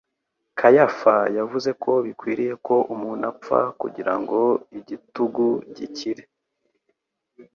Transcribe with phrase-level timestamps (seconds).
[0.59, 4.39] Kayafa yavuze ko bikwiriye ko umuntu apfa kugira ngo
[4.77, 6.23] igihtigu gikire.